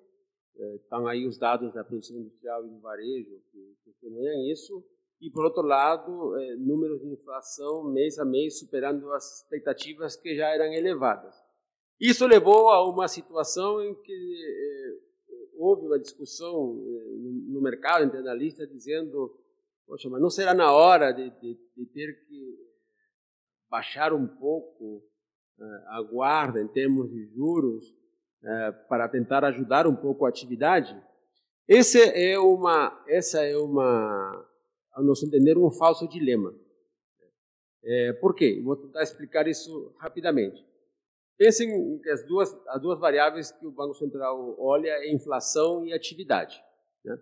estão 0.76 1.08
aí 1.08 1.26
os 1.26 1.38
dados 1.38 1.74
da 1.74 1.84
produção 1.84 2.18
industrial 2.18 2.66
e 2.66 2.70
do 2.70 2.80
varejo 2.80 3.42
que 3.52 3.76
testemunham 3.84 4.52
isso. 4.52 4.84
E, 5.20 5.30
por 5.32 5.46
outro 5.46 5.64
lado, 5.64 6.38
é, 6.38 6.56
números 6.58 7.02
de 7.02 7.08
inflação 7.08 7.84
mês 7.86 8.20
a 8.20 8.26
mês 8.26 8.60
superando 8.60 9.12
as 9.14 9.42
expectativas 9.42 10.16
que 10.16 10.36
já 10.36 10.50
eram 10.50 10.72
elevadas. 10.74 11.34
Isso 12.00 12.28
levou 12.28 12.70
a 12.70 12.88
uma 12.88 13.08
situação 13.08 13.82
em 13.82 13.96
que 14.02 14.12
é, 14.12 15.54
houve 15.56 15.88
uma 15.88 15.98
discussão 15.98 16.78
é, 16.86 17.16
no 17.52 17.62
mercado 17.62 18.04
entre 18.04 18.20
analistas 18.20 18.70
dizendo 18.70 19.40
poxa, 19.86 20.10
mas 20.10 20.22
não 20.22 20.30
será 20.30 20.54
na 20.54 20.74
hora 20.74 21.12
de, 21.12 21.30
de, 21.40 21.58
de 21.76 21.86
ter 21.88 22.26
que 22.26 22.58
baixar 23.70 24.14
um 24.14 24.28
pouco 24.28 25.04
a 25.88 26.02
guarda 26.02 26.62
em 26.62 26.68
termos 26.68 27.10
de 27.10 27.26
juros 27.28 27.96
é, 28.44 28.72
para 28.90 29.08
tentar 29.08 29.46
ajudar 29.46 29.88
um 29.88 29.96
pouco 29.96 30.26
a 30.26 30.30
atividade, 30.30 30.96
esse 31.68 32.02
é 32.02 32.38
uma, 32.38 33.04
essa 33.08 33.42
é 33.42 33.56
uma, 33.58 34.46
ao 34.92 35.04
nosso 35.04 35.26
entender, 35.26 35.58
um 35.58 35.72
falso 35.72 36.08
dilema. 36.08 36.54
É, 37.84 38.14
por 38.14 38.36
quê? 38.36 38.62
Vou 38.64 38.76
tentar 38.76 39.02
explicar 39.04 39.48
isso 39.48 39.96
rapidamente. 39.98 40.66
Pensem 41.38 42.00
que 42.00 42.10
as 42.10 42.26
duas, 42.26 42.54
as 42.68 42.82
duas 42.82 43.00
variáveis 43.00 43.52
que 43.52 43.66
o 43.66 43.72
Banco 43.72 43.96
Central 43.96 44.56
olha 44.60 44.90
é 44.90 45.12
inflação 45.12 45.86
e 45.86 45.94
atividade. 45.94 46.62
Né? 47.04 47.18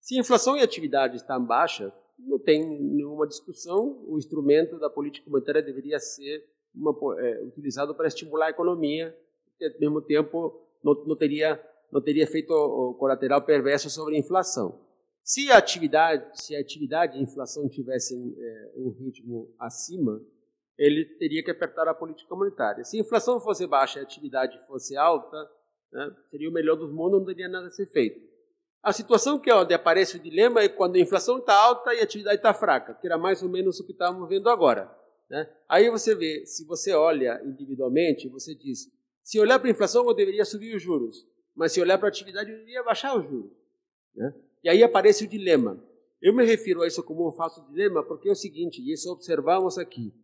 Se 0.00 0.18
inflação 0.18 0.56
e 0.56 0.62
atividade 0.62 1.16
estão 1.16 1.44
baixas, 1.44 1.92
não 2.18 2.38
tem 2.38 2.64
nenhuma 2.64 3.26
discussão, 3.26 4.04
o 4.06 4.16
instrumento 4.16 4.78
da 4.78 4.88
política 4.88 5.28
monetária 5.28 5.62
deveria 5.62 5.98
ser 5.98 6.44
uma, 6.76 6.94
é, 7.20 7.42
utilizado 7.44 7.94
para 7.94 8.06
estimular 8.06 8.46
a 8.46 8.50
economia, 8.50 9.16
e, 9.60 9.64
ao 9.64 9.80
mesmo 9.80 10.02
tempo 10.02 10.60
não, 10.82 10.94
não 11.04 11.16
teria 11.16 11.60
não 11.90 12.02
teria 12.02 12.24
efeito 12.24 12.52
colateral 12.98 13.42
perverso 13.42 13.88
sobre 13.88 14.16
a 14.16 14.18
inflação. 14.18 14.80
Se 15.22 15.50
a 15.50 15.56
atividade, 15.56 16.40
se 16.40 16.54
a 16.54 16.60
atividade 16.60 17.16
e 17.16 17.20
a 17.20 17.22
inflação 17.22 17.68
tivessem 17.68 18.34
é, 18.38 18.72
um 18.76 18.90
ritmo 18.90 19.54
acima, 19.58 20.20
ele 20.78 21.04
teria 21.04 21.42
que 21.42 21.50
apertar 21.50 21.88
a 21.88 21.94
política 21.94 22.34
monetária. 22.34 22.84
Se 22.84 22.96
a 22.96 23.00
inflação 23.00 23.40
fosse 23.40 23.66
baixa 23.66 23.98
e 23.98 24.02
a 24.02 24.04
atividade 24.04 24.58
fosse 24.66 24.96
alta, 24.96 25.36
né, 25.92 26.14
seria 26.26 26.48
o 26.48 26.52
melhor 26.52 26.76
dos 26.76 26.92
mundos, 26.92 27.18
não 27.18 27.26
teria 27.26 27.48
nada 27.48 27.66
a 27.66 27.70
ser 27.70 27.86
feito. 27.86 28.20
A 28.82 28.92
situação 28.92 29.38
que 29.38 29.50
é 29.50 29.54
onde 29.54 29.74
aparece 29.74 30.16
o 30.16 30.20
dilema 30.20 30.60
é 30.60 30.68
quando 30.68 30.96
a 30.96 31.00
inflação 31.00 31.38
está 31.38 31.54
alta 31.54 31.92
e 31.92 32.00
a 32.00 32.04
atividade 32.04 32.36
está 32.36 32.54
fraca, 32.54 32.94
que 32.94 33.06
era 33.06 33.18
mais 33.18 33.42
ou 33.42 33.48
menos 33.48 33.80
o 33.80 33.86
que 33.86 33.92
estávamos 33.92 34.28
vendo 34.28 34.48
agora. 34.48 34.88
Né? 35.28 35.48
Aí 35.68 35.90
você 35.90 36.14
vê, 36.14 36.44
se 36.46 36.64
você 36.64 36.92
olha 36.92 37.42
individualmente, 37.44 38.28
você 38.28 38.54
diz, 38.54 38.90
se 39.22 39.40
olhar 39.40 39.58
para 39.58 39.68
a 39.68 39.72
inflação, 39.72 40.06
eu 40.06 40.14
deveria 40.14 40.44
subir 40.44 40.74
os 40.74 40.82
juros, 40.82 41.26
mas 41.54 41.72
se 41.72 41.80
olhar 41.80 41.98
para 41.98 42.08
a 42.08 42.10
atividade, 42.10 42.50
eu 42.50 42.58
deveria 42.58 42.82
baixar 42.82 43.16
os 43.18 43.28
juros. 43.28 43.50
Né? 44.14 44.34
E 44.62 44.68
aí 44.68 44.82
aparece 44.82 45.24
o 45.24 45.28
dilema. 45.28 45.82
Eu 46.20 46.34
me 46.34 46.44
refiro 46.44 46.82
a 46.82 46.86
isso 46.86 47.02
como 47.02 47.28
um 47.28 47.32
falso 47.32 47.66
dilema 47.68 48.02
porque 48.02 48.28
é 48.28 48.32
o 48.32 48.36
seguinte, 48.36 48.80
e 48.80 48.92
isso 48.92 49.10
observamos 49.10 49.78
aqui. 49.78 50.14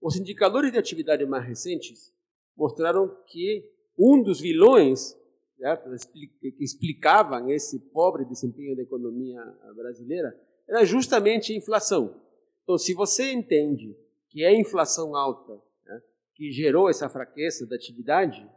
Os 0.00 0.16
indicadores 0.16 0.72
de 0.72 0.78
atividade 0.78 1.24
mais 1.24 1.46
recentes 1.46 2.12
mostraram 2.56 3.08
que 3.26 3.70
um 3.98 4.22
dos 4.22 4.40
vilões 4.40 5.16
certo, 5.62 5.88
que 6.12 6.56
explicavam 6.58 7.48
esse 7.50 7.78
pobre 7.78 8.24
desempenho 8.24 8.74
da 8.74 8.82
economia 8.82 9.40
brasileira 9.76 10.36
era 10.68 10.84
justamente 10.84 11.52
a 11.52 11.56
inflação. 11.56 12.20
Então, 12.62 12.76
se 12.76 12.92
você 12.92 13.32
entende 13.32 13.96
que 14.32 14.42
é 14.42 14.48
a 14.48 14.58
inflação 14.58 15.14
alta 15.14 15.60
né, 15.84 16.02
que 16.34 16.50
gerou 16.50 16.88
essa 16.88 17.08
fraqueza 17.08 17.66
da 17.66 17.76
atividade, 17.76 18.48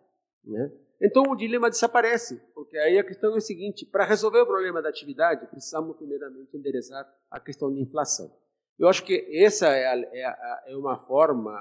né, 0.41 0.72
então 1.01 1.24
o 1.24 1.36
dilema 1.36 1.70
desaparece, 1.70 2.41
porque 2.53 2.77
aí 2.77 2.98
a 2.98 3.03
questão 3.03 3.34
é 3.34 3.38
o 3.38 3.41
seguinte: 3.41 3.86
para 3.86 4.05
resolver 4.05 4.39
o 4.39 4.48
problema 4.48 4.82
da 4.82 4.88
atividade, 4.88 5.46
precisamos 5.48 5.98
primeiramente 5.98 6.55
endereçar 6.55 7.05
a 7.29 7.39
questão 7.39 7.72
da 7.74 7.79
inflação. 7.79 8.32
Eu 8.79 8.88
acho 8.88 9.03
que 9.03 9.27
essa 9.32 9.67
é, 9.67 9.86
a, 9.86 9.98
é, 9.98 10.25
a, 10.25 10.63
é 10.67 10.75
uma 10.75 10.98
forma, 10.98 11.51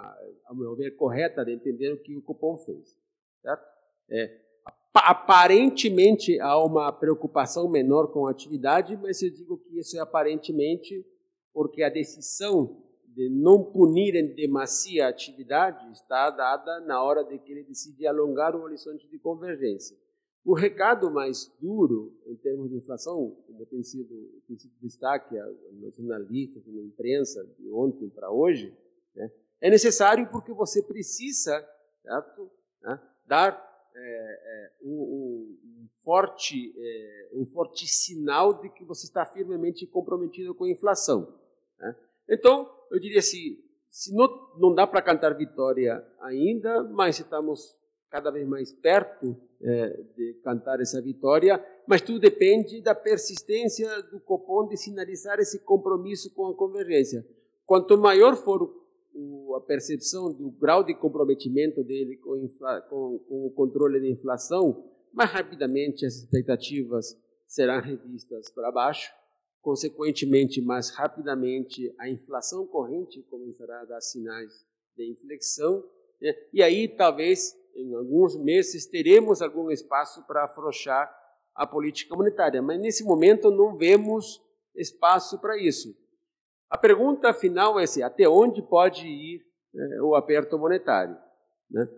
ao 0.46 0.54
meu 0.54 0.74
ver, 0.76 0.92
correta 0.92 1.44
de 1.44 1.52
entender 1.52 1.92
o 1.92 2.00
que 2.00 2.16
o 2.16 2.22
cupom 2.22 2.56
fez. 2.58 2.96
Certo? 3.42 3.64
É, 4.08 4.40
aparentemente 4.94 6.38
há 6.40 6.56
uma 6.58 6.92
preocupação 6.92 7.68
menor 7.68 8.12
com 8.12 8.26
a 8.26 8.30
atividade, 8.30 8.96
mas 8.96 9.20
eu 9.20 9.30
digo 9.30 9.58
que 9.58 9.78
isso 9.78 9.96
é 9.96 10.00
aparentemente 10.00 11.04
porque 11.52 11.82
a 11.82 11.88
decisão 11.88 12.82
de 13.14 13.28
não 13.28 13.62
punir 13.62 14.14
em 14.16 14.34
demasia 14.34 15.06
a 15.06 15.08
atividade 15.08 15.90
está 15.92 16.30
dada 16.30 16.80
na 16.80 17.02
hora 17.02 17.22
de 17.24 17.38
que 17.38 17.52
ele 17.52 17.62
decide 17.62 18.06
alongar 18.06 18.56
o 18.56 18.62
horizonte 18.62 19.08
de 19.08 19.18
convergência. 19.18 19.96
O 20.44 20.52
recado 20.52 21.10
mais 21.10 21.50
duro 21.60 22.12
em 22.26 22.36
termos 22.36 22.68
de 22.68 22.76
inflação, 22.76 23.34
como 23.46 23.64
tem 23.64 23.82
sido, 23.82 24.14
tem 24.46 24.58
sido 24.58 24.74
destaque 24.80 25.34
nos 25.72 25.96
jornalistas, 25.96 26.62
na 26.66 26.82
imprensa, 26.82 27.42
de 27.58 27.70
ontem 27.70 28.10
para 28.10 28.30
hoje, 28.30 28.76
né, 29.14 29.30
é 29.60 29.70
necessário 29.70 30.28
porque 30.30 30.52
você 30.52 30.82
precisa 30.82 31.66
certo, 32.02 32.50
né, 32.82 33.00
dar 33.26 33.74
é, 33.94 34.00
é, 34.00 34.72
um, 34.82 34.90
um, 34.90 35.88
forte, 36.02 36.74
é, 36.76 37.28
um 37.32 37.46
forte 37.46 37.86
sinal 37.86 38.60
de 38.60 38.68
que 38.68 38.84
você 38.84 39.06
está 39.06 39.24
firmemente 39.24 39.86
comprometido 39.86 40.54
com 40.54 40.64
a 40.64 40.70
inflação. 40.70 41.32
Né? 41.78 41.96
Então, 42.28 42.70
eu 42.94 43.00
diria 43.00 43.18
assim, 43.18 43.58
se 43.90 44.14
não, 44.14 44.28
não 44.56 44.74
dá 44.74 44.86
para 44.86 45.02
cantar 45.02 45.36
vitória 45.36 46.04
ainda, 46.20 46.84
mas 46.84 47.18
estamos 47.18 47.76
cada 48.08 48.30
vez 48.30 48.46
mais 48.46 48.72
perto 48.72 49.36
é, 49.60 49.88
de 50.16 50.34
cantar 50.44 50.80
essa 50.80 51.02
vitória, 51.02 51.60
mas 51.88 52.00
tudo 52.00 52.20
depende 52.20 52.80
da 52.80 52.94
persistência 52.94 54.00
do 54.02 54.20
Copom 54.20 54.68
de 54.68 54.76
sinalizar 54.76 55.40
esse 55.40 55.64
compromisso 55.64 56.32
com 56.34 56.46
a 56.46 56.54
convergência. 56.54 57.26
Quanto 57.66 57.98
maior 57.98 58.36
for 58.36 58.72
o, 59.12 59.56
a 59.56 59.60
percepção 59.60 60.32
do 60.32 60.52
grau 60.52 60.84
de 60.84 60.94
comprometimento 60.94 61.82
dele 61.82 62.16
com, 62.18 62.48
com, 62.88 63.18
com 63.18 63.46
o 63.46 63.50
controle 63.50 63.98
da 63.98 64.06
inflação, 64.06 64.84
mais 65.12 65.30
rapidamente 65.30 66.06
as 66.06 66.14
expectativas 66.14 67.20
serão 67.48 67.80
revistas 67.80 68.48
para 68.50 68.70
baixo 68.70 69.12
Consequentemente, 69.64 70.60
mais 70.60 70.90
rapidamente, 70.90 71.90
a 71.98 72.06
inflação 72.06 72.66
corrente 72.66 73.22
começará 73.22 73.80
a 73.80 73.84
dar 73.86 74.00
sinais 74.02 74.52
de 74.94 75.10
inflexão, 75.10 75.82
né? 76.20 76.34
e 76.52 76.62
aí 76.62 76.86
talvez 76.86 77.54
em 77.74 77.94
alguns 77.94 78.36
meses 78.36 78.84
teremos 78.84 79.40
algum 79.40 79.70
espaço 79.70 80.22
para 80.26 80.44
afrouxar 80.44 81.10
a 81.54 81.66
política 81.66 82.14
monetária, 82.14 82.60
mas 82.60 82.78
nesse 82.78 83.04
momento 83.04 83.50
não 83.50 83.74
vemos 83.78 84.38
espaço 84.76 85.40
para 85.40 85.56
isso. 85.56 85.96
A 86.68 86.76
pergunta 86.76 87.32
final 87.32 87.80
é 87.80 87.86
se 87.86 88.02
até 88.02 88.28
onde 88.28 88.60
pode 88.60 89.06
ir 89.06 89.46
né, 89.72 90.02
o 90.02 90.14
aperto 90.14 90.58
monetário. 90.58 91.16
Né? 91.70 91.88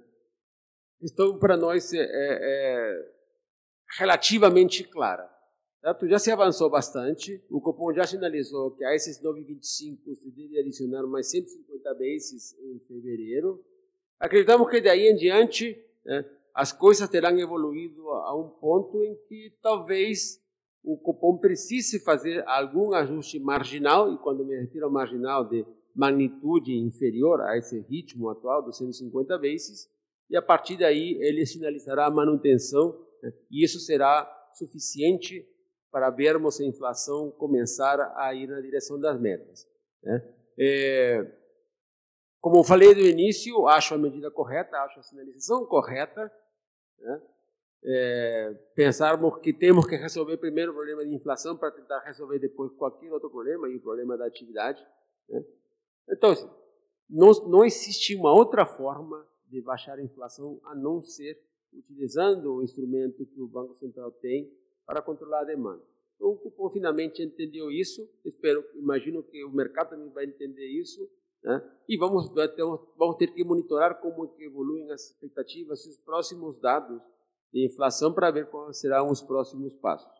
Então, 1.02 1.36
para 1.36 1.56
nós 1.56 1.92
é, 1.92 1.98
é 2.00 3.12
relativamente 3.98 4.84
clara. 4.84 5.28
Certo? 5.86 6.08
Já 6.08 6.18
se 6.18 6.32
avançou 6.32 6.68
bastante. 6.68 7.40
O 7.48 7.60
Copom 7.60 7.92
já 7.94 8.04
sinalizou 8.04 8.72
que 8.72 8.84
a 8.84 8.92
esses 8.92 9.22
9,25 9.22 10.16
se 10.16 10.30
deve 10.32 10.58
adicionar 10.58 11.06
mais 11.06 11.30
150 11.30 11.94
bases 11.94 12.58
em 12.58 12.80
fevereiro. 12.80 13.64
Acreditamos 14.18 14.68
que 14.68 14.80
daí 14.80 15.08
em 15.08 15.14
diante 15.14 15.80
né, 16.04 16.24
as 16.52 16.72
coisas 16.72 17.08
terão 17.08 17.38
evoluído 17.38 18.08
a 18.08 18.34
um 18.36 18.48
ponto 18.48 19.00
em 19.00 19.14
que 19.28 19.52
talvez 19.62 20.42
o 20.82 20.98
Copom 20.98 21.38
precise 21.38 22.00
fazer 22.00 22.42
algum 22.48 22.92
ajuste 22.92 23.38
marginal, 23.38 24.12
e 24.12 24.18
quando 24.18 24.44
me 24.44 24.58
refiro 24.58 24.86
ao 24.86 24.90
marginal 24.90 25.44
de 25.48 25.64
magnitude 25.94 26.76
inferior 26.76 27.40
a 27.42 27.56
esse 27.56 27.78
ritmo 27.82 28.28
atual 28.28 28.60
dos 28.60 28.76
150 28.76 29.38
bases, 29.38 29.88
e 30.28 30.36
a 30.36 30.42
partir 30.42 30.76
daí 30.76 31.16
ele 31.20 31.46
sinalizará 31.46 32.06
a 32.06 32.10
manutenção, 32.10 32.98
né, 33.22 33.32
e 33.48 33.62
isso 33.62 33.78
será 33.78 34.28
suficiente 34.52 35.46
para 35.90 36.10
vermos 36.10 36.60
a 36.60 36.64
inflação 36.64 37.30
começar 37.30 38.12
a 38.16 38.34
ir 38.34 38.48
na 38.48 38.60
direção 38.60 38.98
das 38.98 39.20
metas. 39.20 39.68
Né? 40.02 40.34
É, 40.58 41.32
como 42.40 42.58
eu 42.58 42.64
falei 42.64 42.94
no 42.94 43.00
início, 43.00 43.66
acho 43.66 43.94
a 43.94 43.98
medida 43.98 44.30
correta, 44.30 44.76
acho 44.78 45.00
a 45.00 45.02
sinalização 45.02 45.64
correta. 45.66 46.30
Né? 46.98 47.22
É, 47.84 48.54
pensarmos 48.74 49.38
que 49.40 49.52
temos 49.52 49.86
que 49.86 49.96
resolver 49.96 50.36
primeiro 50.38 50.72
o 50.72 50.74
problema 50.74 51.04
de 51.04 51.14
inflação 51.14 51.56
para 51.56 51.70
tentar 51.70 52.00
resolver 52.00 52.38
depois 52.38 52.72
qualquer 52.72 53.12
outro 53.12 53.30
problema, 53.30 53.68
e 53.68 53.76
o 53.76 53.80
problema 53.80 54.16
da 54.16 54.26
atividade. 54.26 54.84
Né? 55.28 55.44
Então, 56.10 56.30
assim, 56.30 56.50
não, 57.08 57.30
não 57.48 57.64
existe 57.64 58.16
uma 58.16 58.32
outra 58.32 58.66
forma 58.66 59.26
de 59.48 59.60
baixar 59.60 59.98
a 59.98 60.02
inflação 60.02 60.60
a 60.64 60.74
não 60.74 61.00
ser 61.00 61.40
utilizando 61.72 62.54
o 62.54 62.62
instrumento 62.62 63.26
que 63.26 63.40
o 63.40 63.46
Banco 63.46 63.74
Central 63.74 64.10
tem 64.10 64.50
para 64.86 65.02
controlar 65.02 65.40
a 65.40 65.44
demanda. 65.44 65.82
Então, 66.14 66.30
o 66.30 66.36
cupom 66.36 66.70
finalmente 66.70 67.22
entendeu 67.22 67.70
isso, 67.70 68.08
espero, 68.24 68.64
imagino 68.74 69.22
que 69.22 69.44
o 69.44 69.50
mercado 69.50 69.90
também 69.90 70.08
vai 70.10 70.24
entender 70.24 70.66
isso, 70.66 71.06
né? 71.44 71.62
e 71.88 71.96
vamos, 71.98 72.32
vamos 72.96 73.16
ter 73.16 73.28
que 73.28 73.44
monitorar 73.44 74.00
como 74.00 74.28
que 74.28 74.44
evoluem 74.44 74.90
as 74.90 75.10
expectativas 75.10 75.84
e 75.84 75.90
os 75.90 75.98
próximos 75.98 76.58
dados 76.58 77.00
de 77.52 77.66
inflação 77.66 78.12
para 78.12 78.30
ver 78.30 78.48
quais 78.48 78.80
serão 78.80 79.10
os 79.10 79.20
próximos 79.20 79.74
passos. 79.76 80.10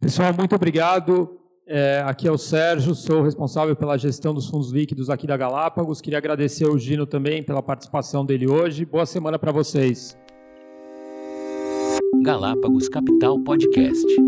Pessoal, 0.00 0.32
muito 0.34 0.54
obrigado. 0.54 1.40
É, 1.66 2.00
aqui 2.06 2.26
é 2.26 2.32
o 2.32 2.38
Sérgio, 2.38 2.94
sou 2.94 3.20
responsável 3.20 3.76
pela 3.76 3.98
gestão 3.98 4.32
dos 4.32 4.48
fundos 4.48 4.70
líquidos 4.70 5.10
aqui 5.10 5.26
da 5.26 5.36
Galápagos. 5.36 6.00
Queria 6.00 6.18
agradecer 6.18 6.64
ao 6.66 6.78
Gino 6.78 7.06
também 7.06 7.42
pela 7.42 7.62
participação 7.62 8.24
dele 8.24 8.46
hoje. 8.48 8.86
Boa 8.86 9.04
semana 9.04 9.38
para 9.38 9.52
vocês. 9.52 10.16
Galápagos 12.28 12.90
Capital 12.90 13.40
Podcast. 13.40 14.27